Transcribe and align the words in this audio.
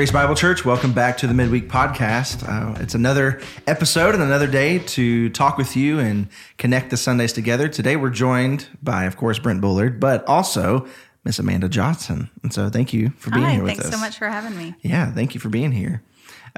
Grace 0.00 0.10
Bible 0.10 0.34
Church, 0.34 0.64
welcome 0.64 0.94
back 0.94 1.18
to 1.18 1.26
the 1.26 1.34
Midweek 1.34 1.68
Podcast. 1.68 2.48
Uh, 2.48 2.74
it's 2.80 2.94
another 2.94 3.38
episode 3.66 4.14
and 4.14 4.22
another 4.22 4.46
day 4.46 4.78
to 4.78 5.28
talk 5.28 5.58
with 5.58 5.76
you 5.76 5.98
and 5.98 6.26
connect 6.56 6.88
the 6.88 6.96
Sundays 6.96 7.34
together. 7.34 7.68
Today 7.68 7.96
we're 7.96 8.08
joined 8.08 8.66
by, 8.82 9.04
of 9.04 9.18
course, 9.18 9.38
Brent 9.38 9.60
Bullard, 9.60 10.00
but 10.00 10.26
also 10.26 10.88
Miss 11.22 11.38
Amanda 11.38 11.68
Johnson. 11.68 12.30
And 12.42 12.50
so 12.50 12.70
thank 12.70 12.94
you 12.94 13.10
for 13.18 13.28
being 13.28 13.44
Hi, 13.44 13.52
here 13.52 13.62
with 13.62 13.72
thanks 13.72 13.84
us. 13.88 13.92
so 13.92 14.00
much 14.00 14.16
for 14.16 14.26
having 14.26 14.56
me. 14.56 14.74
Yeah, 14.80 15.12
thank 15.12 15.34
you 15.34 15.40
for 15.40 15.50
being 15.50 15.70
here. 15.70 16.02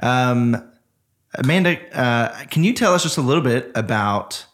Um, 0.01 0.55
Amanda, 1.33 1.77
uh, 1.93 2.45
can 2.45 2.63
you 2.63 2.71
tell 2.71 2.93
us 2.93 3.03
just 3.03 3.17
a 3.17 3.21
little 3.21 3.43
bit 3.43 3.73
about 3.75 4.45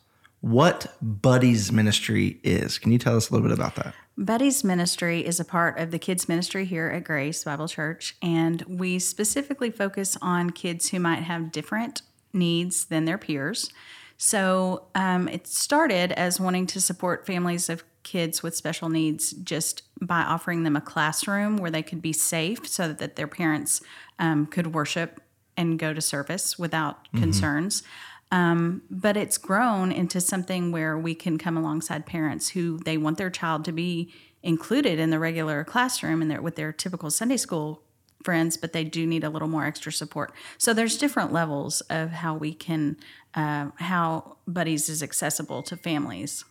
what 0.42 0.96
Buddies 1.00 1.72
Ministry 1.72 2.40
is? 2.44 2.80
Can 2.80 2.92
you 2.92 2.98
tell 2.98 3.16
us 3.16 3.30
a 3.30 3.34
little 3.34 3.48
bit 3.48 3.56
about 3.56 3.76
that? 3.76 3.94
Buddy's 4.20 4.66
Ministry 4.66 5.26
is 5.26 5.40
a 5.40 5.46
part 5.46 5.80
of 5.80 5.92
the 5.92 5.98
kids' 5.98 6.28
ministry 6.28 6.66
here 6.66 6.90
at 6.90 7.06
Grace 7.06 7.46
Bible 7.46 7.70
Church, 7.70 8.18
and 8.22 8.62
we 8.64 9.00
specifically 9.00 9.72
focus 9.72 10.18
on 10.22 10.50
kids 10.50 10.90
who 10.90 11.00
might 11.00 11.24
have 11.24 11.54
different 11.54 12.02
needs 12.34 12.88
than 12.88 13.06
their 13.06 13.18
peers. 13.18 13.72
So 14.18 14.88
um, 14.94 15.30
it 15.30 15.48
started 15.48 16.12
as 16.12 16.38
wanting 16.38 16.68
to 16.68 16.82
support 16.82 17.26
families 17.26 17.70
of 17.70 17.86
kids 18.04 18.44
with 18.44 18.58
special 18.58 18.90
needs 18.90 19.32
just 19.32 19.84
by 20.02 20.24
offering 20.24 20.64
them 20.64 20.76
a 20.76 20.82
classroom 20.82 21.56
where 21.56 21.72
they 21.72 21.82
could 21.82 22.02
be 22.02 22.12
safe 22.12 22.68
so 22.68 22.92
that 22.92 23.16
their 23.16 23.28
parents 23.28 23.82
um, 24.20 24.48
could 24.48 24.74
worship 24.74 25.22
and 25.56 25.80
go 25.80 25.94
to 25.94 26.02
service 26.02 26.60
without 26.60 27.08
concerns. 27.14 27.84
Um, 28.32 28.84
but 28.92 29.18
it's 29.18 29.38
grown 29.38 29.92
into 29.92 30.22
something 30.22 30.72
where 30.72 30.98
we 30.98 31.16
can 31.16 31.38
come 31.38 31.58
alongside 31.58 32.06
parents 32.06 32.50
who 32.50 32.78
they 32.86 32.98
want 32.98 33.18
their 33.18 33.32
child 33.32 33.66
to 33.66 33.72
be 33.72 34.14
included 34.44 35.00
in 35.00 35.10
the 35.10 35.20
regular 35.20 35.64
classroom 35.64 36.22
and 36.22 36.30
their, 36.30 36.42
with 36.42 36.56
their 36.56 36.72
typical 36.72 37.10
Sunday 37.10 37.38
school 37.38 37.82
friends, 38.24 38.58
but 38.58 38.74
they 38.74 38.84
do 38.84 39.08
need 39.08 39.24
a 39.24 39.30
little 39.30 39.48
more 39.48 39.66
extra 39.66 39.92
support. 39.92 40.32
So 40.58 40.74
there's 40.74 40.98
different 40.98 41.32
levels 41.34 41.82
of 41.90 42.12
how 42.12 42.36
we 42.36 42.54
can, 42.54 42.98
uh, 43.34 43.70
how 43.78 44.38
Buddies 44.48 44.90
is 44.90 45.02
accessible 45.02 45.64
to 45.64 45.78
families. 45.78 46.46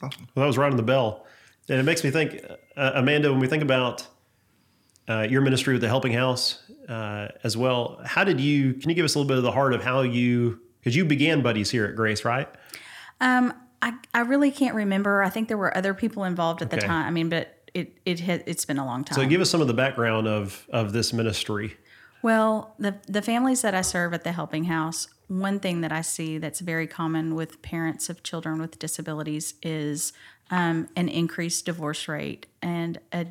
Well, 0.00 0.10
that 0.36 0.46
was 0.46 0.58
right 0.58 0.70
on 0.70 0.76
the 0.76 0.82
bell. 0.82 1.26
And 1.68 1.78
it 1.78 1.84
makes 1.84 2.04
me 2.04 2.10
think, 2.10 2.40
uh, 2.76 2.92
Amanda, 2.94 3.30
when 3.30 3.40
we 3.40 3.46
think 3.46 3.62
about 3.62 4.06
uh, 5.08 5.26
your 5.28 5.40
ministry 5.40 5.74
with 5.74 5.82
the 5.82 5.88
Helping 5.88 6.12
House 6.12 6.62
uh, 6.88 7.28
as 7.42 7.56
well, 7.56 8.00
how 8.04 8.24
did 8.24 8.40
you, 8.40 8.74
can 8.74 8.90
you 8.90 8.94
give 8.94 9.04
us 9.04 9.14
a 9.14 9.18
little 9.18 9.28
bit 9.28 9.36
of 9.36 9.42
the 9.42 9.52
heart 9.52 9.72
of 9.72 9.82
how 9.82 10.02
you, 10.02 10.60
because 10.80 10.94
you 10.94 11.04
began 11.04 11.42
Buddies 11.42 11.70
here 11.70 11.84
at 11.86 11.96
Grace, 11.96 12.24
right? 12.24 12.48
Um, 13.20 13.54
I, 13.80 13.94
I 14.12 14.20
really 14.20 14.50
can't 14.50 14.74
remember. 14.74 15.22
I 15.22 15.30
think 15.30 15.48
there 15.48 15.58
were 15.58 15.76
other 15.76 15.94
people 15.94 16.24
involved 16.24 16.62
at 16.62 16.70
the 16.70 16.78
time. 16.78 17.06
I 17.06 17.10
mean, 17.10 17.28
but 17.28 17.68
it 17.74 17.98
it 18.04 18.20
had, 18.20 18.42
it's 18.46 18.64
been 18.64 18.78
a 18.78 18.86
long 18.86 19.04
time. 19.04 19.16
So 19.16 19.26
give 19.26 19.40
us 19.40 19.50
some 19.50 19.60
of 19.60 19.66
the 19.66 19.74
background 19.74 20.26
of, 20.26 20.66
of 20.70 20.92
this 20.92 21.12
ministry. 21.12 21.76
Well, 22.22 22.74
the 22.78 22.94
the 23.06 23.20
families 23.20 23.60
that 23.60 23.74
I 23.74 23.82
serve 23.82 24.14
at 24.14 24.24
the 24.24 24.32
Helping 24.32 24.64
House, 24.64 25.08
one 25.28 25.60
thing 25.60 25.82
that 25.82 25.92
I 25.92 26.00
see 26.00 26.38
that's 26.38 26.60
very 26.60 26.86
common 26.86 27.34
with 27.34 27.60
parents 27.60 28.08
of 28.08 28.22
children 28.22 28.58
with 28.58 28.78
disabilities 28.78 29.54
is 29.62 30.12
um, 30.50 30.88
an 30.96 31.08
increased 31.08 31.66
divorce 31.66 32.08
rate 32.08 32.46
and 32.62 32.98
a 33.12 33.26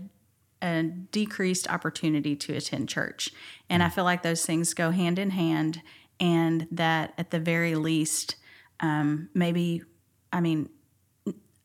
a 0.64 0.84
decreased 0.84 1.70
opportunity 1.70 2.36
to 2.38 2.56
attend 2.56 2.90
church. 2.90 3.32
And 3.70 3.84
I 3.84 3.90
feel 3.90 4.06
like 4.06 4.24
those 4.24 4.46
things 4.46 4.74
go 4.74 4.92
hand 4.92 5.20
in 5.20 5.32
hand, 5.32 5.82
and 6.20 6.68
that 6.72 7.14
at 7.18 7.32
the 7.32 7.40
very 7.40 7.76
least, 7.76 8.38
um, 8.80 9.30
maybe, 9.34 9.84
I 10.32 10.40
mean, 10.40 10.70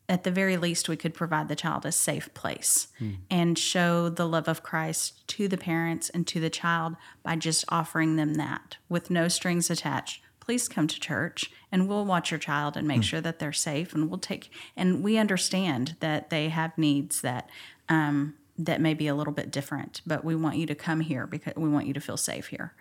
at 0.09 0.23
the 0.23 0.31
very 0.31 0.57
least, 0.57 0.89
we 0.89 0.97
could 0.97 1.13
provide 1.13 1.47
the 1.47 1.55
child 1.55 1.85
a 1.85 1.91
safe 1.91 2.33
place 2.33 2.87
and 3.29 3.57
show 3.57 4.09
the 4.09 4.27
love 4.27 4.47
of 4.47 4.63
Christ 4.63 5.27
to 5.29 5.47
the 5.47 5.57
parents 5.57 6.09
and 6.09 6.25
to 6.27 6.39
the 6.39 6.49
child 6.49 6.95
by 7.21 7.35
just 7.35 7.63
offering 7.69 8.15
them 8.15 8.33
that 8.33 8.77
with 8.89 9.11
no 9.11 9.27
strings 9.27 9.69
attached. 9.69 10.23
Please 10.39 10.67
come 10.67 10.87
to 10.87 10.99
church 10.99 11.51
and 11.71 11.87
we'll 11.87 12.05
watch 12.05 12.31
your 12.31 12.39
child 12.39 12.75
and 12.75 12.87
make 12.87 13.03
sure 13.03 13.21
that 13.21 13.37
they're 13.37 13.53
safe 13.53 13.93
and 13.93 14.09
we'll 14.09 14.17
take 14.17 14.51
and 14.75 15.03
we 15.03 15.19
understand 15.19 15.95
that 15.99 16.31
they 16.31 16.49
have 16.49 16.75
needs 16.75 17.21
that 17.21 17.47
um, 17.87 18.33
that 18.59 18.81
may 18.81 18.93
be 18.93 19.07
a 19.07 19.15
little 19.15 19.33
bit 19.33 19.51
different, 19.51 20.01
but 20.05 20.23
we 20.23 20.35
want 20.35 20.57
you 20.57 20.67
to 20.67 20.75
come 20.75 20.99
here 20.99 21.25
because 21.25 21.53
we 21.55 21.69
want 21.69 21.87
you 21.87 21.93
to 21.93 22.01
feel 22.01 22.17
safe 22.17 22.47
here. 22.47 22.73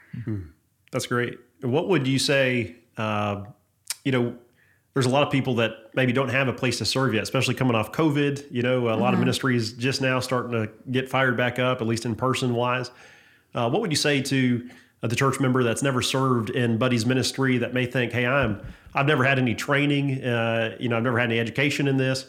That's 0.90 1.06
great. 1.06 1.38
What 1.62 1.88
would 1.88 2.06
you 2.06 2.18
say? 2.18 2.76
Uh, 2.96 3.44
you 4.04 4.10
know, 4.12 4.36
there's 4.94 5.06
a 5.06 5.10
lot 5.10 5.22
of 5.22 5.30
people 5.30 5.54
that 5.56 5.72
maybe 5.94 6.12
don't 6.12 6.30
have 6.30 6.48
a 6.48 6.52
place 6.52 6.78
to 6.78 6.84
serve 6.84 7.14
yet, 7.14 7.22
especially 7.22 7.54
coming 7.54 7.76
off 7.76 7.92
COVID. 7.92 8.50
You 8.50 8.62
know, 8.62 8.88
a 8.88 8.96
lot 8.96 9.14
of 9.14 9.20
ministries 9.20 9.72
just 9.72 10.00
now 10.00 10.18
starting 10.18 10.50
to 10.50 10.68
get 10.90 11.08
fired 11.08 11.36
back 11.36 11.60
up, 11.60 11.80
at 11.80 11.86
least 11.86 12.04
in 12.04 12.16
person 12.16 12.54
wise. 12.54 12.90
Uh, 13.54 13.70
what 13.70 13.80
would 13.80 13.92
you 13.92 13.96
say 13.96 14.20
to 14.22 14.68
uh, 15.02 15.06
the 15.06 15.14
church 15.14 15.38
member 15.38 15.62
that's 15.62 15.82
never 15.82 16.02
served 16.02 16.50
in 16.50 16.78
Buddy's 16.78 17.06
ministry 17.06 17.58
that 17.58 17.72
may 17.72 17.86
think, 17.86 18.12
"Hey, 18.12 18.26
I'm 18.26 18.60
I've 18.94 19.06
never 19.06 19.22
had 19.22 19.38
any 19.38 19.54
training. 19.54 20.24
Uh, 20.24 20.76
you 20.80 20.88
know, 20.88 20.96
I've 20.96 21.04
never 21.04 21.18
had 21.20 21.30
any 21.30 21.38
education 21.38 21.86
in 21.86 21.98
this." 21.98 22.26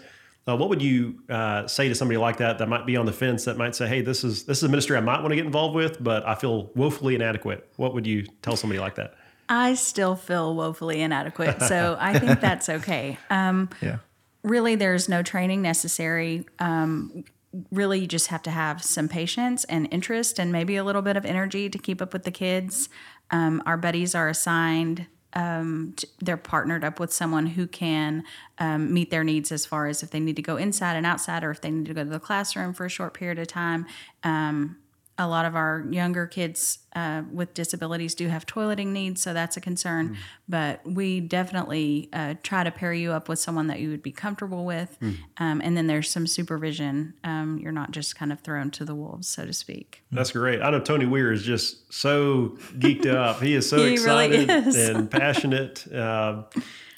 Uh, 0.50 0.56
what 0.56 0.70
would 0.70 0.82
you 0.82 1.22
uh, 1.30 1.68
say 1.68 1.88
to 1.88 1.94
somebody 1.94 2.18
like 2.18 2.38
that 2.38 2.58
that 2.58 2.68
might 2.68 2.86
be 2.86 2.98
on 2.98 3.06
the 3.06 3.14
fence 3.14 3.46
that 3.46 3.56
might 3.58 3.76
say, 3.76 3.88
"Hey, 3.88 4.02
this 4.02 4.24
is 4.24 4.46
this 4.46 4.58
is 4.58 4.64
a 4.64 4.70
ministry 4.70 4.98
I 4.98 5.02
might 5.02 5.20
want 5.20 5.30
to 5.30 5.36
get 5.36 5.46
involved 5.46 5.76
with, 5.76 6.04
but 6.04 6.28
I 6.28 6.34
feel 6.36 6.72
woefully 6.76 7.14
inadequate"? 7.14 7.72
What 7.76 7.94
would 7.94 8.08
you 8.08 8.26
tell 8.42 8.56
somebody 8.56 8.80
like 8.80 8.96
that? 8.96 9.14
I 9.48 9.76
still 9.76 10.16
feel 10.16 10.56
woefully 10.56 11.02
inadequate, 11.02 11.62
so 11.62 11.98
I 12.00 12.18
think 12.18 12.40
that's 12.48 12.70
okay. 12.70 13.18
Um, 13.30 13.70
Yeah. 13.82 13.98
really 14.44 14.76
there's 14.76 15.10
no 15.10 15.22
training 15.22 15.62
necessary 15.62 16.46
um, 16.60 17.24
really 17.72 18.00
you 18.00 18.08
just 18.08 18.28
have 18.28 18.42
to 18.44 18.52
have 18.52 18.82
some 18.84 19.10
patience 19.10 19.66
and 19.66 19.88
interest 19.92 20.40
and 20.40 20.52
maybe 20.52 20.78
a 20.78 20.84
little 20.84 21.02
bit 21.02 21.18
of 21.18 21.26
energy 21.26 21.70
to 21.70 21.78
keep 21.78 22.02
up 22.02 22.14
with 22.14 22.24
the 22.24 22.32
kids 22.32 22.88
um, 23.32 23.62
our 23.66 23.76
buddies 23.76 24.16
are 24.16 24.30
assigned 24.30 25.08
um, 25.34 25.96
they're 26.20 26.38
partnered 26.38 26.84
up 26.84 27.00
with 27.00 27.14
someone 27.14 27.46
who 27.48 27.68
can 27.68 28.24
um, 28.58 28.94
meet 28.94 29.12
their 29.12 29.24
needs 29.24 29.52
as 29.52 29.66
far 29.66 29.88
as 29.88 30.02
if 30.02 30.10
they 30.10 30.20
need 30.20 30.36
to 30.36 30.42
go 30.42 30.58
inside 30.58 30.96
and 30.96 31.06
outside 31.06 31.44
or 31.44 31.52
if 31.52 31.62
they 31.62 31.72
need 31.72 31.86
to 31.86 31.94
go 31.94 32.04
to 32.04 32.10
the 32.10 32.20
classroom 32.20 32.74
for 32.74 32.86
a 32.86 32.90
short 32.90 33.14
period 33.14 33.40
of 33.40 33.48
time. 33.48 33.86
Um, 34.24 34.78
a 35.20 35.28
lot 35.28 35.46
of 35.46 35.56
our 35.56 35.86
younger 35.92 36.26
kids 36.26 36.80
uh, 36.96 37.22
with 37.32 37.54
disabilities 37.54 38.16
do 38.16 38.30
have 38.30 38.46
toileting 38.46 38.88
needs, 38.88 39.22
so 39.22 39.34
that's 39.34 39.58
a 39.58 39.62
concern. 39.62 40.18
But 40.48 40.80
we 40.86 41.20
definitely 41.20 42.10
uh, 42.14 42.36
try 42.42 42.64
to 42.64 42.72
pair 42.72 42.94
you 42.94 43.12
up 43.12 43.28
with 43.28 43.38
someone 43.38 43.68
that 43.68 43.80
you 43.82 43.90
would 43.90 44.02
be 44.02 44.14
comfortable 44.14 44.66
with. 44.66 44.98
Um, 45.38 45.62
and 45.64 45.76
then 45.78 45.88
there's 45.88 46.10
some 46.10 46.26
supervision. 46.26 47.14
Um, 47.26 47.60
you're 47.62 47.74
not 47.74 47.92
just 47.92 48.16
kind 48.16 48.32
of 48.32 48.40
thrown 48.40 48.72
to 48.72 48.86
the 48.86 48.96
wolves, 48.96 49.28
so 49.28 49.46
to 49.46 49.54
speak. 49.54 50.02
That's 50.12 50.32
great. 50.32 50.62
I 50.62 50.72
know 50.72 50.80
Tony 50.80 51.06
Weir 51.06 51.32
is 51.34 51.44
just 51.44 51.94
so 51.94 52.58
geeked 52.78 53.06
up. 53.06 53.42
He 53.42 53.54
is 53.54 53.70
so 53.70 53.78
He 53.86 53.98
really 53.98 54.36
excited 54.38 54.68
is. 54.68 54.90
and 54.90 55.12
passionate. 55.12 55.86
Uh, 55.94 56.44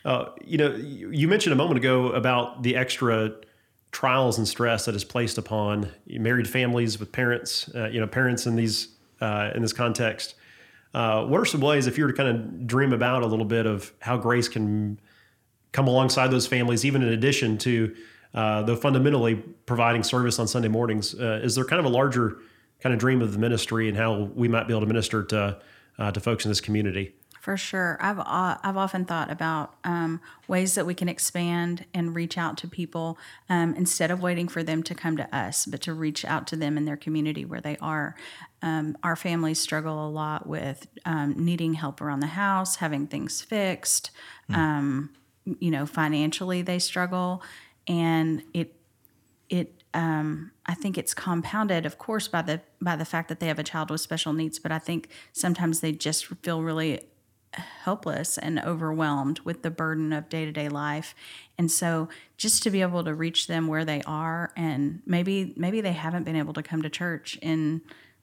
uh, 0.05 0.25
you 0.45 0.57
know, 0.57 0.75
you 0.75 1.27
mentioned 1.27 1.53
a 1.53 1.55
moment 1.55 1.77
ago 1.79 2.11
about 2.11 2.63
the 2.63 2.75
extra 2.75 3.31
trials 3.91 4.37
and 4.37 4.47
stress 4.47 4.85
that 4.85 4.95
is 4.95 5.03
placed 5.03 5.37
upon 5.37 5.89
married 6.07 6.47
families 6.47 6.99
with 6.99 7.11
parents. 7.11 7.69
Uh, 7.75 7.87
you 7.89 7.99
know, 7.99 8.07
parents 8.07 8.45
in 8.45 8.55
these 8.55 8.89
uh, 9.19 9.51
in 9.53 9.61
this 9.61 9.73
context. 9.73 10.35
Uh, 10.93 11.25
what 11.25 11.39
are 11.39 11.45
some 11.45 11.61
ways, 11.61 11.87
if 11.87 11.97
you 11.97 12.03
were 12.03 12.11
to 12.11 12.17
kind 12.17 12.29
of 12.29 12.67
dream 12.67 12.91
about 12.91 13.23
a 13.23 13.25
little 13.25 13.45
bit 13.45 13.65
of 13.65 13.93
how 13.99 14.17
grace 14.17 14.49
can 14.49 14.99
come 15.71 15.87
alongside 15.87 16.29
those 16.31 16.47
families, 16.47 16.83
even 16.83 17.01
in 17.01 17.09
addition 17.09 17.57
to 17.57 17.95
uh, 18.33 18.61
though 18.63 18.75
fundamentally 18.75 19.35
providing 19.65 20.03
service 20.03 20.39
on 20.39 20.47
Sunday 20.47 20.69
mornings. 20.69 21.13
Uh, 21.13 21.41
is 21.43 21.55
there 21.55 21.65
kind 21.65 21.79
of 21.79 21.85
a 21.85 21.89
larger 21.89 22.37
kind 22.79 22.93
of 22.93 22.99
dream 22.99 23.21
of 23.21 23.33
the 23.33 23.39
ministry 23.39 23.87
and 23.87 23.97
how 23.97 24.23
we 24.35 24.47
might 24.47 24.67
be 24.67 24.73
able 24.73 24.81
to 24.81 24.87
minister 24.87 25.23
to 25.23 25.59
uh, 25.99 26.11
to 26.11 26.19
folks 26.19 26.45
in 26.45 26.51
this 26.51 26.61
community? 26.61 27.13
For 27.41 27.57
sure, 27.57 27.97
I've 27.99 28.19
uh, 28.19 28.57
I've 28.61 28.77
often 28.77 29.03
thought 29.03 29.31
about 29.31 29.73
um, 29.83 30.21
ways 30.47 30.75
that 30.75 30.85
we 30.85 30.93
can 30.93 31.09
expand 31.09 31.85
and 31.91 32.13
reach 32.13 32.37
out 32.37 32.55
to 32.59 32.67
people 32.67 33.17
um, 33.49 33.73
instead 33.73 34.11
of 34.11 34.21
waiting 34.21 34.47
for 34.47 34.61
them 34.61 34.83
to 34.83 34.93
come 34.93 35.17
to 35.17 35.35
us, 35.35 35.65
but 35.65 35.81
to 35.81 35.93
reach 35.95 36.23
out 36.23 36.45
to 36.47 36.55
them 36.55 36.77
in 36.77 36.85
their 36.85 36.95
community 36.95 37.43
where 37.43 37.59
they 37.59 37.77
are. 37.77 38.15
Um, 38.61 38.95
our 39.01 39.15
families 39.15 39.59
struggle 39.59 40.07
a 40.07 40.11
lot 40.11 40.45
with 40.45 40.85
um, 41.03 41.33
needing 41.35 41.73
help 41.73 41.99
around 41.99 42.19
the 42.19 42.27
house, 42.27 42.75
having 42.75 43.07
things 43.07 43.41
fixed. 43.41 44.11
Um, 44.53 45.09
you 45.59 45.71
know, 45.71 45.87
financially 45.87 46.61
they 46.61 46.77
struggle, 46.77 47.41
and 47.87 48.43
it 48.53 48.75
it 49.49 49.81
um, 49.95 50.51
I 50.67 50.75
think 50.75 50.95
it's 50.95 51.15
compounded, 51.15 51.87
of 51.87 51.97
course, 51.97 52.27
by 52.27 52.43
the 52.43 52.61
by 52.79 52.95
the 52.95 53.05
fact 53.05 53.29
that 53.29 53.39
they 53.39 53.47
have 53.47 53.57
a 53.57 53.63
child 53.63 53.89
with 53.89 54.01
special 54.01 54.31
needs. 54.31 54.59
But 54.59 54.71
I 54.71 54.77
think 54.77 55.09
sometimes 55.33 55.79
they 55.79 55.91
just 55.91 56.27
feel 56.43 56.61
really 56.61 56.99
helpless 57.53 58.37
and 58.37 58.59
overwhelmed 58.59 59.39
with 59.41 59.61
the 59.61 59.71
burden 59.71 60.13
of 60.13 60.29
day 60.29 60.45
to 60.45 60.51
day 60.51 60.69
life, 60.69 61.13
and 61.57 61.69
so 61.69 62.09
just 62.37 62.63
to 62.63 62.69
be 62.69 62.81
able 62.81 63.03
to 63.03 63.13
reach 63.13 63.47
them 63.47 63.67
where 63.67 63.85
they 63.85 64.01
are, 64.03 64.51
and 64.55 65.01
maybe 65.05 65.53
maybe 65.55 65.81
they 65.81 65.91
haven't 65.93 66.23
been 66.23 66.35
able 66.35 66.53
to 66.53 66.63
come 66.63 66.81
to 66.81 66.89
church 66.89 67.37
in 67.41 67.81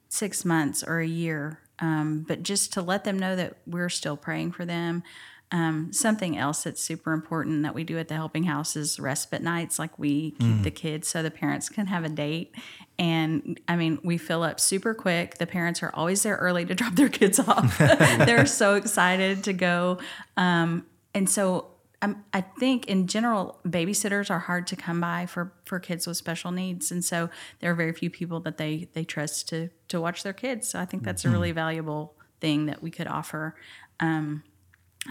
six 0.09 0.43
months 0.43 0.83
or 0.83 0.99
a 0.99 1.07
year, 1.07 1.59
um, 1.79 2.25
but 2.27 2.43
just 2.43 2.73
to 2.73 2.81
let 2.81 3.03
them 3.03 3.17
know 3.17 3.35
that 3.35 3.57
we're 3.67 3.89
still 3.89 4.17
praying 4.17 4.51
for 4.51 4.65
them. 4.65 5.03
Um, 5.51 5.91
something 5.91 6.37
else 6.37 6.63
that's 6.63 6.81
super 6.81 7.11
important 7.11 7.63
that 7.63 7.73
we 7.73 7.83
do 7.83 7.97
at 7.97 8.07
the 8.07 8.13
Helping 8.13 8.43
House 8.43 8.75
is 8.75 8.99
respite 8.99 9.41
nights. 9.41 9.79
Like 9.79 9.97
we 9.97 10.31
keep 10.31 10.61
the 10.61 10.69
kids 10.71 11.07
so 11.07 11.23
the 11.23 11.31
parents 11.31 11.69
can 11.69 11.87
have 11.87 12.03
a 12.03 12.09
date. 12.09 12.53
And 12.99 13.59
I 13.67 13.75
mean, 13.75 13.99
we 14.03 14.17
fill 14.19 14.43
up 14.43 14.59
super 14.59 14.93
quick. 14.93 15.39
The 15.39 15.47
parents 15.47 15.81
are 15.81 15.91
always 15.95 16.21
there 16.21 16.35
early 16.35 16.65
to 16.65 16.75
drop 16.79 16.95
their 16.95 17.09
kids 17.09 17.39
off. 17.39 17.77
They're 17.79 18.45
so 18.45 18.75
excited 18.75 19.43
to 19.45 19.53
go. 19.53 19.97
Um, 20.37 20.85
and 21.15 21.27
so 21.27 21.69
um, 22.01 22.23
I 22.33 22.41
think 22.41 22.87
in 22.87 23.07
general, 23.07 23.59
babysitters 23.67 24.29
are 24.29 24.39
hard 24.39 24.67
to 24.67 24.75
come 24.75 25.01
by 25.01 25.25
for, 25.25 25.51
for 25.65 25.79
kids 25.79 26.07
with 26.07 26.17
special 26.17 26.51
needs, 26.51 26.91
and 26.91 27.03
so 27.03 27.29
there 27.59 27.71
are 27.71 27.75
very 27.75 27.91
few 27.91 28.09
people 28.09 28.39
that 28.41 28.57
they 28.57 28.87
they 28.93 29.03
trust 29.03 29.49
to 29.49 29.69
to 29.89 29.99
watch 29.99 30.23
their 30.23 30.33
kids. 30.33 30.69
So 30.69 30.79
I 30.79 30.85
think 30.85 31.03
that's 31.03 31.25
a 31.25 31.29
really 31.29 31.51
valuable 31.51 32.13
thing 32.39 32.67
that 32.67 32.81
we 32.81 32.89
could 32.89 33.07
offer. 33.07 33.55
Um, 33.99 34.43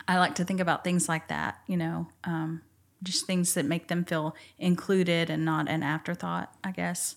I 0.07 0.19
like 0.19 0.35
to 0.37 0.45
think 0.45 0.61
about 0.61 0.85
things 0.85 1.09
like 1.09 1.29
that, 1.29 1.59
you 1.67 1.77
know, 1.77 2.09
um, 2.25 2.63
just 3.03 3.27
things 3.27 3.55
that 3.55 3.65
make 3.65 3.89
them 3.89 4.05
feel 4.05 4.35
included 4.59 5.31
and 5.31 5.45
not 5.45 5.69
an 5.69 5.83
afterthought. 5.83 6.53
I 6.63 6.71
guess 6.73 7.17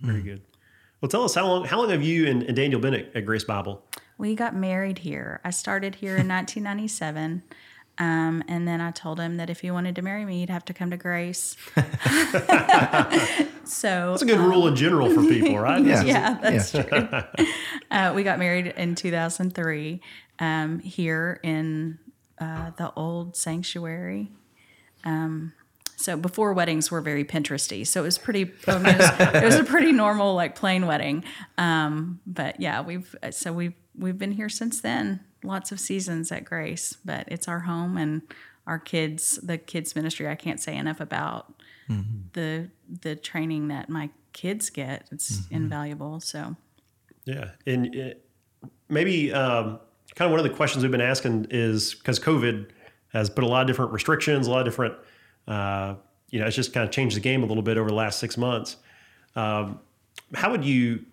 Very 0.00 0.22
good. 0.22 0.42
Well, 1.00 1.08
tell 1.08 1.24
us 1.24 1.34
how 1.34 1.46
long 1.46 1.64
how 1.66 1.78
long 1.78 1.90
have 1.90 2.02
you 2.02 2.26
and, 2.26 2.42
and 2.42 2.56
Daniel 2.56 2.80
been 2.80 2.94
at, 2.94 3.14
at 3.14 3.26
Grace 3.26 3.44
Bible? 3.44 3.84
we 4.18 4.34
got 4.34 4.54
married 4.56 4.98
here. 4.98 5.40
I 5.44 5.50
started 5.50 5.96
here 5.96 6.16
in 6.16 6.26
1997. 6.28 7.42
Um, 7.98 8.42
and 8.48 8.68
then 8.68 8.80
I 8.82 8.90
told 8.90 9.18
him 9.18 9.36
that 9.38 9.48
if 9.48 9.60
he 9.60 9.70
wanted 9.70 9.94
to 9.96 10.02
marry 10.02 10.24
me, 10.26 10.40
he'd 10.40 10.50
have 10.50 10.64
to 10.66 10.74
come 10.74 10.90
to 10.90 10.96
Grace. 10.98 11.56
so 13.64 14.10
That's 14.10 14.22
a 14.22 14.26
good 14.26 14.38
rule 14.38 14.66
in 14.68 14.76
general 14.76 15.10
for 15.10 15.22
people, 15.22 15.58
right? 15.58 15.82
Yeah. 15.84 16.02
yeah, 16.02 16.38
that's 16.42 16.72
true. 16.72 17.08
uh, 17.90 18.12
we 18.14 18.22
got 18.22 18.38
married 18.38 18.66
in 18.76 18.94
2003 18.96 20.00
um, 20.40 20.78
here 20.80 21.40
in 21.42 21.98
uh, 22.38 22.70
the 22.76 22.92
old 22.94 23.36
sanctuary. 23.36 24.30
Um, 25.04 25.52
so 25.96 26.16
before 26.16 26.52
weddings 26.52 26.90
were 26.90 27.00
very 27.00 27.24
Pinteresty, 27.24 27.86
so 27.86 28.00
it 28.00 28.04
was 28.04 28.18
pretty. 28.18 28.52
I 28.66 28.78
mean, 28.78 28.94
it, 28.94 28.98
was, 28.98 29.10
it 29.34 29.44
was 29.44 29.54
a 29.56 29.64
pretty 29.64 29.92
normal, 29.92 30.34
like 30.34 30.54
plain 30.54 30.86
wedding. 30.86 31.24
Um, 31.56 32.20
but 32.26 32.60
yeah, 32.60 32.82
we've 32.82 33.14
so 33.30 33.52
we've 33.52 33.72
we've 33.96 34.18
been 34.18 34.32
here 34.32 34.50
since 34.50 34.80
then. 34.80 35.20
Lots 35.42 35.72
of 35.72 35.80
seasons 35.80 36.30
at 36.32 36.44
Grace, 36.44 36.96
but 37.04 37.24
it's 37.28 37.48
our 37.48 37.60
home 37.60 37.96
and 37.96 38.22
our 38.66 38.78
kids. 38.78 39.38
The 39.42 39.56
kids 39.56 39.94
ministry, 39.96 40.28
I 40.28 40.34
can't 40.34 40.60
say 40.60 40.76
enough 40.76 41.00
about 41.00 41.54
the 42.32 42.70
the 43.02 43.16
training 43.16 43.68
that 43.68 43.88
my 43.88 44.10
kids 44.32 44.68
get. 44.68 45.08
It's 45.10 45.42
invaluable. 45.50 46.20
So 46.20 46.56
Yeah, 47.24 47.50
and 47.66 47.94
it, 47.94 48.24
maybe 48.88 49.32
um, 49.32 49.80
kind 50.14 50.26
of 50.26 50.30
one 50.30 50.40
of 50.40 50.50
the 50.50 50.56
questions 50.56 50.82
we've 50.82 50.92
been 50.92 51.00
asking 51.00 51.48
is 51.50 51.94
because 51.94 52.18
COVID 52.18 52.70
has 53.12 53.30
put 53.30 53.44
a 53.44 53.46
lot 53.46 53.62
of 53.62 53.66
different 53.66 53.92
restrictions, 53.92 54.46
a 54.46 54.50
lot 54.50 54.60
of 54.60 54.64
different, 54.64 54.94
uh, 55.48 55.94
you 56.30 56.40
know, 56.40 56.46
it's 56.46 56.56
just 56.56 56.72
kind 56.72 56.84
of 56.84 56.90
changed 56.90 57.16
the 57.16 57.20
game 57.20 57.42
a 57.42 57.46
little 57.46 57.62
bit 57.62 57.76
over 57.76 57.88
the 57.88 57.94
last 57.94 58.18
six 58.18 58.36
months. 58.36 58.76
Um, 59.34 59.80
how 60.34 60.50
would 60.50 60.64
you 60.64 61.04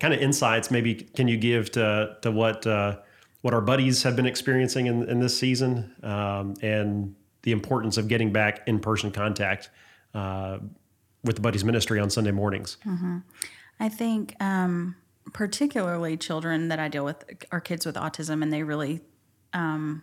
kind 0.00 0.12
of 0.12 0.20
insights 0.20 0.70
maybe 0.70 0.94
can 0.94 1.28
you 1.28 1.36
give 1.36 1.70
to 1.72 2.16
to 2.22 2.30
what 2.30 2.66
uh, 2.66 2.96
what 3.42 3.52
our 3.54 3.60
buddies 3.60 4.02
have 4.02 4.16
been 4.16 4.26
experiencing 4.26 4.86
in, 4.86 5.08
in 5.08 5.20
this 5.20 5.38
season 5.38 5.94
um, 6.02 6.54
and 6.62 7.14
the 7.42 7.52
importance 7.52 7.98
of 7.98 8.08
getting 8.08 8.32
back 8.32 8.66
in 8.66 8.80
person 8.80 9.10
contact 9.10 9.68
uh, 10.14 10.58
with 11.24 11.36
the 11.36 11.42
buddies 11.42 11.64
ministry 11.64 12.00
on 12.00 12.08
Sunday 12.08 12.30
mornings? 12.30 12.78
I 13.80 13.88
think, 13.88 14.34
um, 14.40 14.96
particularly 15.32 16.16
children 16.16 16.68
that 16.68 16.78
I 16.78 16.88
deal 16.88 17.04
with 17.04 17.24
are 17.50 17.60
kids 17.60 17.86
with 17.86 17.96
autism, 17.96 18.42
and 18.42 18.52
they 18.52 18.62
really, 18.62 19.00
um, 19.52 20.02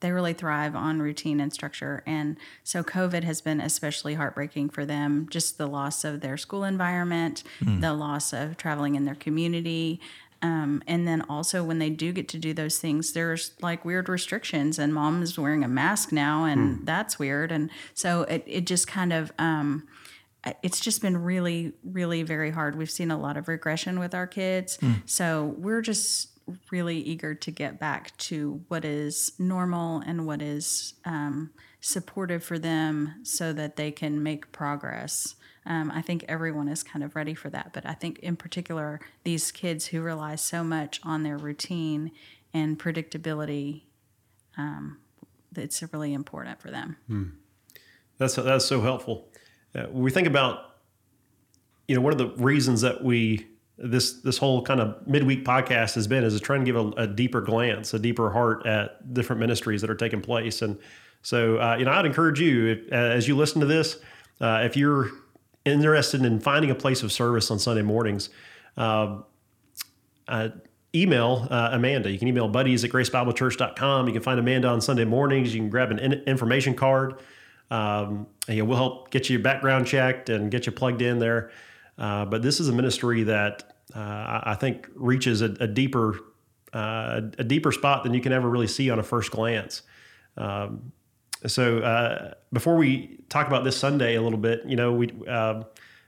they 0.00 0.10
really 0.10 0.32
thrive 0.32 0.74
on 0.74 1.00
routine 1.00 1.40
and 1.40 1.52
structure. 1.52 2.02
And 2.06 2.36
so, 2.64 2.82
COVID 2.82 3.22
has 3.24 3.40
been 3.40 3.60
especially 3.60 4.14
heartbreaking 4.14 4.70
for 4.70 4.84
them. 4.84 5.28
Just 5.30 5.58
the 5.58 5.66
loss 5.66 6.04
of 6.04 6.20
their 6.20 6.36
school 6.36 6.64
environment, 6.64 7.44
the 7.80 7.92
loss 7.94 8.32
of 8.32 8.56
traveling 8.56 8.94
in 8.96 9.04
their 9.04 9.14
community. 9.14 10.00
Um, 10.44 10.82
and 10.88 11.06
then 11.06 11.22
also 11.28 11.62
when 11.62 11.78
they 11.78 11.88
do 11.88 12.10
get 12.10 12.26
to 12.30 12.38
do 12.38 12.52
those 12.52 12.80
things, 12.80 13.12
there's 13.12 13.52
like 13.60 13.84
weird 13.84 14.08
restrictions, 14.08 14.76
and 14.76 14.92
mom 14.92 15.22
is 15.22 15.38
wearing 15.38 15.62
a 15.62 15.68
mask 15.68 16.10
now, 16.10 16.44
and 16.44 16.84
that's 16.84 17.16
weird. 17.16 17.52
And 17.52 17.70
so 17.94 18.22
it, 18.22 18.42
it 18.46 18.66
just 18.66 18.88
kind 18.88 19.12
of, 19.12 19.30
um, 19.38 19.86
it's 20.62 20.80
just 20.80 21.02
been 21.02 21.22
really, 21.22 21.72
really 21.84 22.22
very 22.22 22.50
hard. 22.50 22.76
We've 22.76 22.90
seen 22.90 23.10
a 23.10 23.18
lot 23.18 23.36
of 23.36 23.48
regression 23.48 23.98
with 23.98 24.14
our 24.14 24.26
kids. 24.26 24.78
So 25.06 25.54
we're 25.58 25.82
just 25.82 26.28
really 26.70 26.98
eager 26.98 27.34
to 27.34 27.50
get 27.52 27.78
back 27.78 28.16
to 28.16 28.60
what 28.68 28.84
is 28.84 29.32
normal 29.38 30.00
and 30.00 30.26
what 30.26 30.42
is 30.42 30.94
um, 31.04 31.50
supportive 31.80 32.42
for 32.42 32.58
them 32.58 33.14
so 33.22 33.52
that 33.52 33.76
they 33.76 33.92
can 33.92 34.22
make 34.22 34.50
progress. 34.50 35.36
Um, 35.64 35.92
I 35.94 36.02
think 36.02 36.24
everyone 36.28 36.66
is 36.68 36.82
kind 36.82 37.04
of 37.04 37.14
ready 37.14 37.34
for 37.34 37.48
that. 37.50 37.72
But 37.72 37.86
I 37.86 37.94
think, 37.94 38.18
in 38.18 38.34
particular, 38.34 39.00
these 39.22 39.52
kids 39.52 39.86
who 39.86 40.00
rely 40.00 40.34
so 40.34 40.64
much 40.64 41.00
on 41.04 41.22
their 41.22 41.38
routine 41.38 42.10
and 42.52 42.76
predictability, 42.78 43.82
um, 44.58 44.98
it's 45.54 45.80
really 45.92 46.12
important 46.12 46.60
for 46.60 46.72
them. 46.72 46.96
That's 48.18 48.34
that's 48.34 48.64
so 48.64 48.80
helpful. 48.80 49.28
Uh, 49.74 49.86
we 49.90 50.10
think 50.10 50.26
about, 50.26 50.76
you 51.88 51.94
know, 51.94 52.00
one 52.00 52.12
of 52.12 52.18
the 52.18 52.28
reasons 52.42 52.80
that 52.82 53.02
we 53.02 53.46
this 53.78 54.20
this 54.20 54.38
whole 54.38 54.62
kind 54.62 54.80
of 54.80 55.06
midweek 55.06 55.44
podcast 55.44 55.94
has 55.94 56.06
been 56.06 56.24
is 56.24 56.34
to 56.34 56.40
try 56.40 56.56
and 56.56 56.64
give 56.64 56.76
a, 56.76 56.88
a 56.96 57.06
deeper 57.06 57.40
glance, 57.40 57.94
a 57.94 57.98
deeper 57.98 58.30
heart 58.30 58.66
at 58.66 59.12
different 59.12 59.40
ministries 59.40 59.80
that 59.80 59.90
are 59.90 59.96
taking 59.96 60.20
place. 60.20 60.62
And 60.62 60.78
so, 61.22 61.58
uh, 61.58 61.76
you 61.78 61.84
know, 61.84 61.90
I'd 61.90 62.06
encourage 62.06 62.40
you 62.40 62.66
if, 62.66 62.92
uh, 62.92 62.96
as 62.96 63.26
you 63.26 63.36
listen 63.36 63.60
to 63.60 63.66
this, 63.66 63.98
uh, 64.40 64.62
if 64.64 64.76
you're 64.76 65.10
interested 65.64 66.24
in 66.24 66.40
finding 66.40 66.70
a 66.70 66.74
place 66.74 67.02
of 67.02 67.12
service 67.12 67.50
on 67.50 67.58
Sunday 67.58 67.82
mornings. 67.82 68.30
Uh, 68.76 69.18
uh, 70.28 70.48
email 70.94 71.46
uh, 71.50 71.70
Amanda. 71.72 72.10
You 72.10 72.18
can 72.18 72.28
email 72.28 72.48
buddies 72.48 72.84
at 72.84 72.90
gracebiblechurch.com. 72.90 74.06
You 74.06 74.12
can 74.12 74.22
find 74.22 74.38
Amanda 74.38 74.68
on 74.68 74.80
Sunday 74.80 75.04
mornings. 75.04 75.54
You 75.54 75.60
can 75.60 75.70
grab 75.70 75.90
an 75.90 75.98
in- 75.98 76.22
information 76.24 76.74
card. 76.74 77.20
Um, 77.72 78.26
we'll 78.48 78.76
help 78.76 79.10
get 79.10 79.30
you 79.30 79.38
background 79.38 79.86
checked 79.86 80.28
and 80.28 80.50
get 80.50 80.66
you 80.66 80.72
plugged 80.72 81.00
in 81.00 81.18
there. 81.18 81.50
Uh, 81.96 82.26
but 82.26 82.42
this 82.42 82.60
is 82.60 82.68
a 82.68 82.72
ministry 82.72 83.22
that 83.22 83.76
uh, 83.94 84.40
I 84.44 84.56
think 84.60 84.88
reaches 84.94 85.40
a, 85.40 85.46
a 85.58 85.66
deeper 85.66 86.20
uh, 86.74 87.20
a 87.38 87.44
deeper 87.44 87.72
spot 87.72 88.02
than 88.02 88.14
you 88.14 88.20
can 88.20 88.32
ever 88.32 88.48
really 88.48 88.66
see 88.66 88.90
on 88.90 88.98
a 88.98 89.02
first 89.02 89.30
glance. 89.30 89.82
Um, 90.38 90.92
so 91.46 91.78
uh, 91.78 92.34
before 92.52 92.76
we 92.76 93.18
talk 93.28 93.46
about 93.46 93.64
this 93.64 93.76
Sunday 93.76 94.16
a 94.16 94.22
little 94.22 94.38
bit, 94.38 94.62
you 94.66 94.76
know, 94.76 94.92
we 94.92 95.10
uh, 95.26 95.62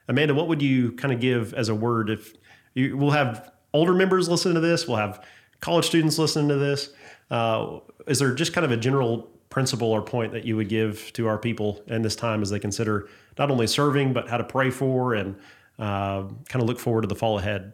Amanda, 0.08 0.34
what 0.34 0.48
would 0.48 0.60
you 0.60 0.92
kind 0.92 1.14
of 1.14 1.20
give 1.20 1.54
as 1.54 1.70
a 1.70 1.74
word 1.74 2.10
if 2.10 2.34
you, 2.74 2.96
we'll 2.96 3.10
have 3.10 3.52
older 3.72 3.94
members 3.94 4.28
listening 4.28 4.54
to 4.54 4.60
this, 4.60 4.86
we'll 4.86 4.98
have 4.98 5.24
college 5.60 5.86
students 5.86 6.18
listening 6.18 6.48
to 6.48 6.56
this. 6.56 6.90
Uh, 7.30 7.80
is 8.06 8.18
there 8.18 8.34
just 8.34 8.52
kind 8.52 8.64
of 8.64 8.70
a 8.70 8.76
general 8.76 9.30
principle 9.54 9.92
or 9.92 10.02
point 10.02 10.32
that 10.32 10.44
you 10.44 10.56
would 10.56 10.68
give 10.68 11.12
to 11.12 11.28
our 11.28 11.38
people 11.38 11.80
in 11.86 12.02
this 12.02 12.16
time 12.16 12.42
as 12.42 12.50
they 12.50 12.58
consider 12.58 13.08
not 13.38 13.52
only 13.52 13.68
serving 13.68 14.12
but 14.12 14.28
how 14.28 14.36
to 14.36 14.42
pray 14.42 14.68
for 14.68 15.14
and 15.14 15.36
uh, 15.78 16.22
kind 16.48 16.60
of 16.60 16.64
look 16.64 16.80
forward 16.80 17.02
to 17.02 17.06
the 17.06 17.14
fall 17.14 17.38
ahead? 17.38 17.72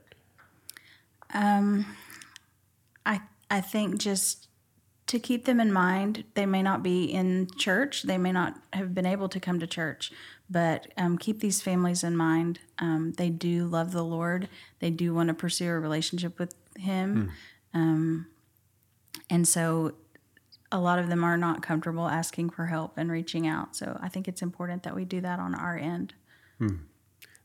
I 3.07 3.23
I 3.51 3.63
think 3.63 3.97
just 3.97 4.49
to 5.07 5.19
keep 5.19 5.47
them 5.47 5.59
in 5.59 5.73
mind, 5.73 6.25
they 6.35 6.45
may 6.45 6.63
not 6.63 6.83
be 6.83 7.05
in 7.05 7.49
church, 7.57 8.03
they 8.03 8.19
may 8.19 8.31
not 8.31 8.61
have 8.75 8.95
been 8.95 9.07
able 9.07 9.31
to 9.31 9.41
come 9.41 9.59
to 9.59 9.67
church, 9.67 10.13
but 10.51 10.87
um, 10.99 11.17
keep 11.17 11.41
these 11.41 11.63
families 11.63 12.05
in 12.05 12.15
mind. 12.15 12.59
Um, 12.79 13.15
they 13.17 13.31
do 13.31 13.65
love 13.65 13.93
the 13.93 14.05
Lord. 14.05 14.51
They 14.81 14.91
do 14.91 15.15
want 15.15 15.29
to 15.29 15.35
pursue 15.35 15.71
a 15.71 15.79
relationship 15.81 16.39
with 16.39 16.55
Him, 16.79 17.33
um, 17.73 18.27
and 19.31 19.49
so 19.49 19.95
a 20.73 20.79
lot 20.79 20.99
of 20.99 21.09
them 21.09 21.25
are 21.25 21.37
not 21.37 21.63
comfortable 21.63 22.09
asking 22.09 22.51
for 22.51 22.67
help 22.67 22.97
and 22.97 23.11
reaching 23.11 23.47
out. 23.47 23.75
So 23.75 23.99
I 24.01 24.09
think 24.09 24.29
it's 24.29 24.43
important 24.43 24.83
that 24.85 24.95
we 24.95 25.05
do 25.05 25.21
that 25.21 25.39
on 25.39 25.55
our 25.55 25.77
end. 25.77 26.15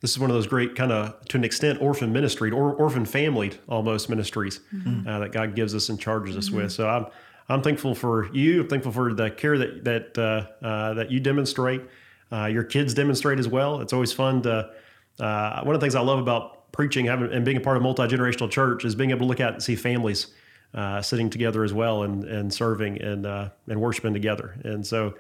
this 0.02 0.12
is 0.12 0.20
one 0.20 0.30
of 0.30 0.36
those 0.36 0.46
great 0.46 0.76
kind 0.76 0.92
of 0.92 1.26
to 1.30 1.38
an 1.38 1.44
extent 1.44 1.82
orphan 1.82 2.14
ministry 2.14 2.52
or 2.52 2.74
orphan 2.74 3.06
family 3.06 3.52
almost 3.68 4.08
ministries 4.08 4.60
uh, 5.08 5.20
that 5.20 5.32
God 5.32 5.56
gives 5.56 5.74
us 5.74 5.90
and 5.90 6.00
charges 6.00 6.38
us 6.38 6.52
with. 6.52 6.72
So 6.72 6.88
I'm 6.88 7.08
I'm 7.50 7.62
thankful 7.62 7.96
for 7.96 8.32
you. 8.34 8.62
I'm 8.62 8.68
thankful 8.68 8.92
for 8.92 9.14
the 9.14 9.32
care 9.32 9.58
that 9.58 9.84
that 9.84 10.18
uh, 10.18 10.66
uh, 10.66 10.94
that 10.96 11.12
you 11.12 11.20
demonstrate. 11.20 11.82
Uh, 12.32 12.46
your 12.46 12.64
kids 12.64 12.94
demonstrate 12.94 13.40
as 13.40 13.48
well. 13.48 13.82
It's 13.82 13.94
always 13.94 14.14
fun 14.14 14.42
to. 14.44 14.70
Uh, 15.20 15.64
one 15.64 15.74
of 15.74 15.80
the 15.80 15.86
things 15.86 15.96
I 15.96 16.02
love 16.02 16.20
about 16.20 16.72
preaching 16.74 17.06
having, 17.06 17.32
and 17.32 17.46
being 17.46 17.58
a 17.58 17.62
part 17.62 17.78
of 17.78 17.84
multi 17.84 18.04
generational 18.04 18.52
church 18.52 18.84
is 18.84 18.94
being 18.96 19.12
able 19.12 19.22
to 19.22 19.26
look 19.26 19.40
out 19.40 19.54
and 19.54 19.64
see 19.64 19.76
families 19.76 20.28
uh, 20.76 21.02
sitting 21.02 21.30
together 21.30 21.64
as 21.64 21.74
well 21.74 22.04
and 22.04 22.24
and 22.26 22.54
serving 22.54 23.02
and 23.02 23.26
uh, 23.26 23.50
and 23.68 23.82
worshiping 23.82 24.14
together. 24.14 24.56
And 24.64 24.86
so. 24.86 25.16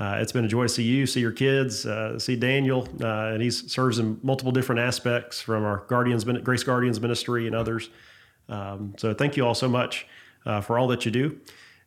Uh, 0.00 0.18
it's 0.20 0.30
been 0.30 0.44
a 0.44 0.48
joy 0.48 0.62
to 0.62 0.68
see 0.68 0.84
you, 0.84 1.06
see 1.06 1.18
your 1.18 1.32
kids, 1.32 1.84
uh, 1.84 2.16
see 2.20 2.36
Daniel, 2.36 2.86
uh, 3.02 3.32
and 3.32 3.42
he 3.42 3.50
serves 3.50 3.98
in 3.98 4.16
multiple 4.22 4.52
different 4.52 4.80
aspects 4.80 5.40
from 5.40 5.64
our 5.64 5.78
Guardians, 5.88 6.22
Grace 6.22 6.62
Guardians 6.62 7.00
ministry 7.00 7.48
and 7.48 7.56
others. 7.56 7.90
Um, 8.48 8.94
so 8.96 9.12
thank 9.12 9.36
you 9.36 9.44
all 9.44 9.56
so 9.56 9.68
much 9.68 10.06
uh, 10.46 10.60
for 10.60 10.78
all 10.78 10.86
that 10.86 11.04
you 11.04 11.10
do. 11.10 11.40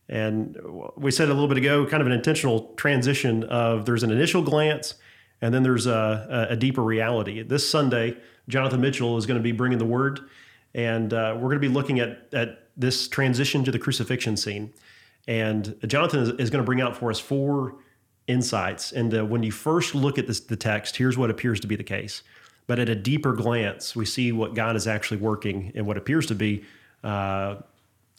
And 0.10 0.58
we 0.98 1.10
said 1.10 1.30
a 1.30 1.34
little 1.34 1.48
bit 1.48 1.58
ago, 1.58 1.86
kind 1.86 2.02
of 2.02 2.08
an 2.08 2.12
intentional 2.12 2.74
transition 2.76 3.46
of 3.46 3.86
there's 3.86 4.04
an 4.04 4.12
initial 4.12 4.42
glance 4.42 4.96
and 5.42 5.54
then 5.54 5.64
there's 5.64 5.88
a, 5.88 6.48
a 6.50 6.56
deeper 6.56 6.84
reality. 6.84 7.42
This 7.42 7.68
Sunday, 7.68 8.18
Jonathan 8.48 8.82
Mitchell 8.82 9.18
is 9.18 9.26
going 9.26 9.40
to 9.40 9.44
be 9.44 9.52
bringing 9.52 9.80
the 9.80 9.86
word, 9.86 10.20
and 10.74 11.14
uh, 11.14 11.34
we're 11.36 11.50
going 11.50 11.62
to 11.62 11.68
be 11.68 11.74
looking 11.74 12.00
at, 12.00 12.28
at 12.34 12.68
this 12.78 13.08
transition 13.08 13.64
to 13.64 13.72
the 13.72 13.80
crucifixion 13.80 14.38
scene. 14.38 14.74
And 15.28 15.76
Jonathan 15.86 16.22
is, 16.22 16.30
is 16.30 16.50
going 16.50 16.64
to 16.64 16.66
bring 16.66 16.82
out 16.82 16.98
for 16.98 17.12
us 17.12 17.20
four 17.20 17.76
insights. 18.28 18.92
And 18.92 19.30
when 19.30 19.44
you 19.44 19.52
first 19.52 19.94
look 19.94 20.18
at 20.18 20.28
this, 20.28 20.40
the 20.40 20.56
text, 20.56 20.96
here's 20.96 21.18
what 21.18 21.30
appears 21.30 21.60
to 21.62 21.68
be 21.68 21.76
the 21.76 21.84
case. 21.84 22.24
But 22.68 22.80
at 22.80 22.90
a 22.90 22.96
deeper 22.96 23.34
glance, 23.34 23.96
we 23.96 24.06
see 24.06 24.32
what 24.32 24.54
God 24.54 24.76
is 24.76 24.88
actually 24.88 25.18
working 25.18 25.72
in 25.76 25.86
what 25.86 25.98
appears 25.98 26.26
to 26.28 26.36
be, 26.36 26.64
uh, 27.04 27.58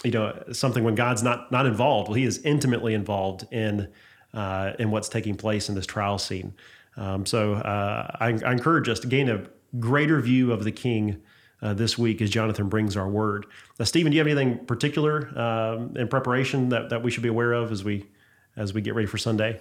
you 0.05 0.11
know, 0.11 0.43
something 0.53 0.85
when 0.85 0.95
God's 0.95 1.23
not 1.23 1.51
not 1.53 1.65
involved. 1.65 2.09
Well, 2.09 2.17
He 2.17 2.25
is 2.25 2.39
intimately 2.39 2.93
involved 2.93 3.47
in 3.53 3.89
uh, 4.35 4.73
in 4.79 4.91
what's 4.91 5.09
taking 5.09 5.37
place 5.37 5.69
in 5.69 5.75
this 5.75 5.87
trial 5.87 6.19
scene. 6.19 6.53
Um, 6.97 7.25
so 7.25 7.55
uh, 7.55 8.17
I, 8.21 8.39
I, 8.45 8.53
encourage 8.53 8.89
us 8.89 9.01
to 9.01 9.07
gain 9.07 9.31
a 9.31 9.45
greater 9.81 10.21
view 10.21 10.53
of 10.53 10.65
the 10.65 10.73
King 10.73 11.23
uh, 11.63 11.73
this 11.73 11.97
week 11.97 12.21
as 12.21 12.29
Jonathan 12.29 12.69
brings 12.69 12.97
our 12.97 13.09
word. 13.09 13.47
Stephen, 13.85 14.11
do 14.11 14.17
you 14.17 14.21
have 14.21 14.27
anything 14.27 14.65
particular 14.67 15.37
um, 15.39 15.97
in 15.97 16.09
preparation 16.09 16.69
that, 16.71 16.91
that 16.91 17.03
we 17.03 17.11
should 17.11 17.23
be 17.23 17.29
aware 17.29 17.53
of 17.53 17.73
as 17.73 17.85
we 17.85 18.07
as 18.57 18.75
we 18.75 18.81
get 18.83 18.95
ready 18.95 19.07
for 19.07 19.19
Sunday? 19.19 19.59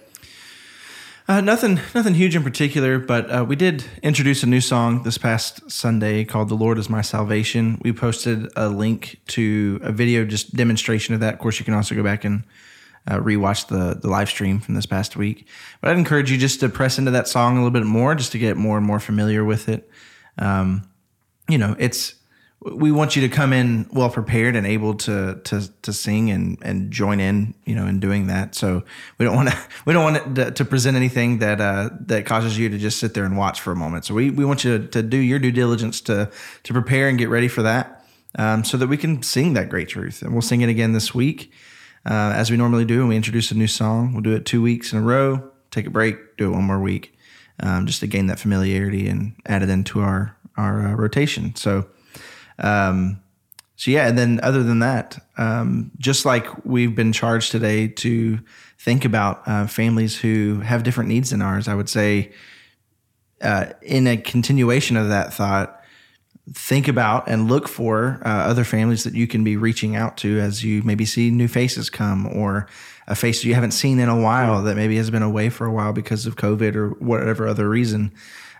Uh, 1.28 1.40
nothing, 1.40 1.78
nothing 1.94 2.14
huge 2.14 2.34
in 2.34 2.42
particular, 2.42 2.98
but 2.98 3.30
uh, 3.30 3.44
we 3.44 3.54
did 3.54 3.84
introduce 4.02 4.42
a 4.42 4.46
new 4.46 4.60
song 4.60 5.04
this 5.04 5.18
past 5.18 5.70
Sunday 5.70 6.24
called 6.24 6.48
"The 6.48 6.56
Lord 6.56 6.78
Is 6.78 6.90
My 6.90 7.00
Salvation." 7.00 7.80
We 7.82 7.92
posted 7.92 8.50
a 8.56 8.68
link 8.68 9.20
to 9.28 9.78
a 9.82 9.92
video 9.92 10.24
just 10.24 10.56
demonstration 10.56 11.14
of 11.14 11.20
that. 11.20 11.34
Of 11.34 11.40
course, 11.40 11.60
you 11.60 11.64
can 11.64 11.74
also 11.74 11.94
go 11.94 12.02
back 12.02 12.24
and 12.24 12.42
uh, 13.06 13.18
rewatch 13.18 13.68
the 13.68 13.94
the 13.94 14.08
live 14.08 14.28
stream 14.28 14.58
from 14.58 14.74
this 14.74 14.86
past 14.86 15.16
week. 15.16 15.46
But 15.80 15.92
I'd 15.92 15.98
encourage 15.98 16.30
you 16.30 16.38
just 16.38 16.58
to 16.60 16.68
press 16.68 16.98
into 16.98 17.12
that 17.12 17.28
song 17.28 17.52
a 17.54 17.60
little 17.60 17.70
bit 17.70 17.86
more, 17.86 18.16
just 18.16 18.32
to 18.32 18.38
get 18.38 18.56
more 18.56 18.76
and 18.76 18.84
more 18.84 18.98
familiar 18.98 19.44
with 19.44 19.68
it. 19.68 19.88
Um, 20.38 20.88
you 21.52 21.58
know, 21.58 21.76
it's 21.78 22.14
we 22.60 22.92
want 22.92 23.16
you 23.16 23.22
to 23.22 23.28
come 23.28 23.52
in 23.52 23.88
well 23.92 24.08
prepared 24.08 24.54
and 24.54 24.66
able 24.66 24.94
to 24.94 25.40
to 25.44 25.68
to 25.82 25.92
sing 25.92 26.30
and 26.30 26.58
and 26.62 26.92
join 26.92 27.18
in 27.18 27.54
you 27.64 27.74
know 27.74 27.86
in 27.86 28.00
doing 28.00 28.28
that. 28.28 28.54
So 28.54 28.84
we 29.18 29.24
don't 29.24 29.34
want 29.34 29.50
to 29.50 29.58
we 29.84 29.92
don't 29.92 30.04
want 30.04 30.36
to, 30.36 30.50
to 30.50 30.64
present 30.64 30.96
anything 30.96 31.38
that 31.38 31.60
uh 31.60 31.90
that 32.06 32.24
causes 32.26 32.58
you 32.58 32.68
to 32.68 32.78
just 32.78 32.98
sit 32.98 33.14
there 33.14 33.24
and 33.24 33.36
watch 33.36 33.60
for 33.60 33.72
a 33.72 33.76
moment. 33.76 34.04
So 34.04 34.14
we 34.14 34.30
we 34.30 34.44
want 34.44 34.64
you 34.64 34.78
to, 34.78 34.86
to 34.88 35.02
do 35.02 35.16
your 35.16 35.38
due 35.38 35.52
diligence 35.52 36.00
to 36.02 36.30
to 36.62 36.72
prepare 36.72 37.08
and 37.08 37.18
get 37.18 37.28
ready 37.28 37.48
for 37.48 37.62
that 37.62 38.04
um, 38.38 38.64
so 38.64 38.76
that 38.76 38.86
we 38.86 38.96
can 38.96 39.22
sing 39.22 39.54
that 39.54 39.68
great 39.68 39.88
truth. 39.88 40.22
And 40.22 40.32
we'll 40.32 40.42
sing 40.42 40.60
it 40.60 40.68
again 40.68 40.92
this 40.92 41.14
week 41.14 41.52
uh, 42.06 42.32
as 42.34 42.50
we 42.50 42.56
normally 42.56 42.84
do 42.84 43.00
and 43.00 43.08
we 43.08 43.16
introduce 43.16 43.50
a 43.50 43.54
new 43.54 43.66
song. 43.66 44.12
We'll 44.12 44.22
do 44.22 44.34
it 44.34 44.46
two 44.46 44.62
weeks 44.62 44.92
in 44.92 44.98
a 44.98 45.02
row 45.02 45.52
take 45.72 45.86
a 45.86 45.90
break 45.90 46.36
do 46.36 46.48
it 46.48 46.54
one 46.54 46.62
more 46.62 46.78
week 46.78 47.18
um, 47.60 47.86
just 47.86 48.00
to 48.00 48.06
gain 48.06 48.26
that 48.26 48.38
familiarity 48.38 49.08
and 49.08 49.34
add 49.46 49.62
it 49.62 49.68
into 49.68 50.00
our 50.00 50.36
our 50.56 50.86
uh, 50.86 50.94
rotation 50.94 51.54
so 51.54 51.86
um, 52.58 53.22
so 53.82 53.90
yeah, 53.90 54.06
and 54.06 54.16
then 54.16 54.38
other 54.44 54.62
than 54.62 54.78
that, 54.78 55.18
um, 55.36 55.90
just 55.98 56.24
like 56.24 56.46
we've 56.64 56.94
been 56.94 57.12
charged 57.12 57.50
today 57.50 57.88
to 57.88 58.38
think 58.78 59.04
about 59.04 59.42
uh, 59.46 59.66
families 59.66 60.16
who 60.16 60.60
have 60.60 60.84
different 60.84 61.08
needs 61.08 61.30
than 61.30 61.42
ours, 61.42 61.66
I 61.66 61.74
would 61.74 61.88
say, 61.88 62.32
uh, 63.40 63.72
in 63.82 64.06
a 64.06 64.16
continuation 64.16 64.96
of 64.96 65.08
that 65.08 65.34
thought, 65.34 65.82
think 66.52 66.86
about 66.86 67.28
and 67.28 67.48
look 67.48 67.66
for 67.66 68.20
uh, 68.24 68.28
other 68.28 68.62
families 68.62 69.02
that 69.02 69.14
you 69.14 69.26
can 69.26 69.42
be 69.42 69.56
reaching 69.56 69.96
out 69.96 70.16
to 70.18 70.38
as 70.38 70.62
you 70.62 70.84
maybe 70.84 71.04
see 71.04 71.30
new 71.30 71.48
faces 71.48 71.90
come 71.90 72.26
or 72.26 72.68
a 73.08 73.16
face 73.16 73.42
you 73.42 73.54
haven't 73.54 73.72
seen 73.72 73.98
in 73.98 74.08
a 74.08 74.20
while 74.20 74.62
that 74.62 74.76
maybe 74.76 74.96
has 74.96 75.10
been 75.10 75.22
away 75.22 75.48
for 75.48 75.66
a 75.66 75.72
while 75.72 75.92
because 75.92 76.24
of 76.24 76.36
COVID 76.36 76.76
or 76.76 76.90
whatever 76.90 77.48
other 77.48 77.68
reason. 77.68 78.12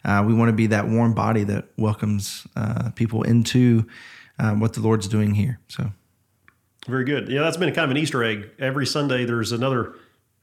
Uh, 0.05 0.25
we 0.27 0.35
want 0.35 0.49
to 0.49 0.53
be 0.53 0.67
that 0.69 0.89
warm 0.89 1.15
body 1.15 1.45
that 1.45 1.67
welcomes 1.77 2.47
uh, 2.57 2.91
people 2.91 3.23
into 3.23 3.87
um, 4.39 4.61
what 4.61 4.73
the 4.73 4.81
Lord's 4.81 5.09
doing 5.09 5.35
here. 5.35 5.61
So, 5.69 5.91
very 6.87 7.05
good. 7.05 7.29
Yeah, 7.29 7.43
that's 7.43 7.57
been 7.57 7.73
kind 7.73 7.85
of 7.85 7.91
an 7.91 7.97
Easter 7.97 8.25
egg. 8.25 8.51
Every 8.59 8.87
Sunday, 8.87 9.25
there's 9.25 9.53
another 9.53 9.95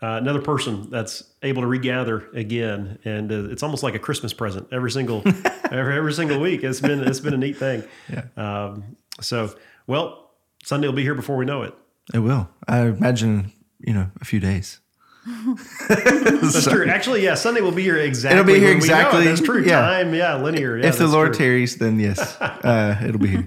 uh, 0.01 0.17
another 0.21 0.41
person 0.41 0.89
that's 0.89 1.23
able 1.43 1.61
to 1.61 1.67
regather 1.67 2.29
again, 2.33 2.99
and 3.03 3.31
uh, 3.31 3.49
it's 3.49 3.63
almost 3.63 3.83
like 3.83 3.95
a 3.95 3.99
Christmas 3.99 4.31
present 4.31 4.67
every 4.71 4.91
single 4.91 5.21
every, 5.71 5.97
every 5.97 6.13
single 6.13 6.39
week. 6.39 6.63
It's 6.63 6.79
been 6.79 7.01
it's 7.03 7.19
been 7.19 7.33
a 7.33 7.37
neat 7.37 7.57
thing. 7.57 7.83
Yeah. 8.09 8.23
Um, 8.37 8.95
so, 9.19 9.53
well, 9.87 10.31
Sunday 10.63 10.87
will 10.87 10.95
be 10.95 11.03
here 11.03 11.15
before 11.15 11.35
we 11.35 11.45
know 11.45 11.63
it. 11.63 11.73
It 12.13 12.19
will. 12.19 12.49
I 12.67 12.81
imagine 12.83 13.51
you 13.79 13.93
know 13.93 14.09
a 14.21 14.25
few 14.25 14.39
days. 14.39 14.79
That's 15.25 16.63
so, 16.63 16.71
true. 16.71 16.89
Actually, 16.89 17.23
yeah, 17.23 17.35
Sunday 17.35 17.61
will 17.61 17.71
be 17.71 17.83
here 17.83 17.97
exactly. 17.97 18.39
It'll 18.39 18.53
be 18.53 18.59
here 18.59 18.75
exactly. 18.75 19.25
That's 19.25 19.41
true. 19.41 19.63
Yeah. 19.63 19.81
Time, 19.81 20.13
yeah, 20.13 20.35
linear. 20.35 20.77
Yeah, 20.77 20.87
if 20.87 20.97
the 20.97 21.07
Lord 21.07 21.33
true. 21.33 21.45
tarries, 21.45 21.77
then 21.77 21.99
yes, 21.99 22.37
uh, 22.41 22.99
it'll 23.03 23.19
be 23.19 23.27
here. 23.29 23.45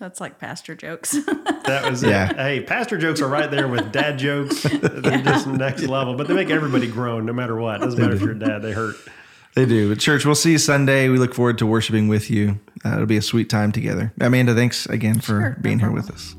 That's 0.00 0.20
like 0.20 0.38
pastor 0.38 0.76
jokes. 0.76 1.10
that 1.12 1.86
was 1.90 2.04
yeah. 2.04 2.30
it. 2.30 2.36
Hey, 2.36 2.60
pastor 2.62 2.98
jokes 2.98 3.20
are 3.20 3.28
right 3.28 3.50
there 3.50 3.66
with 3.66 3.90
dad 3.90 4.18
jokes. 4.18 4.62
They're 4.62 5.02
yeah. 5.02 5.22
just 5.22 5.48
next 5.48 5.82
level, 5.82 6.14
but 6.14 6.28
they 6.28 6.34
make 6.34 6.50
everybody 6.50 6.86
groan 6.86 7.26
no 7.26 7.32
matter 7.32 7.56
what. 7.56 7.80
Doesn't 7.80 8.00
matter 8.00 8.14
if 8.14 8.20
you're 8.20 8.32
a 8.32 8.38
dad, 8.38 8.62
they 8.62 8.72
hurt. 8.72 8.94
They 9.54 9.66
do. 9.66 9.88
But 9.88 9.98
church, 9.98 10.24
we'll 10.24 10.36
see 10.36 10.52
you 10.52 10.58
Sunday. 10.58 11.08
We 11.08 11.18
look 11.18 11.34
forward 11.34 11.58
to 11.58 11.66
worshiping 11.66 12.06
with 12.06 12.30
you. 12.30 12.60
Uh, 12.84 12.94
it'll 12.94 13.06
be 13.06 13.16
a 13.16 13.22
sweet 13.22 13.50
time 13.50 13.72
together. 13.72 14.12
Amanda, 14.20 14.54
thanks 14.54 14.86
again 14.86 15.18
for 15.18 15.40
sure, 15.40 15.56
being 15.60 15.78
no 15.78 15.86
here 15.86 15.92
with 15.92 16.10
us. 16.12 16.36